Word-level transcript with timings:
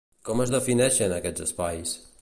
Com 0.29 0.39
es 0.45 0.53
defineixen, 0.55 1.15
aquests 1.19 1.47
espais? 1.47 1.95